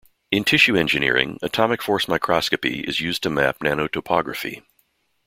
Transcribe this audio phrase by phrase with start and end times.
[0.31, 4.63] In tissue engineering, atomic force microscopy is used to map nanotopography.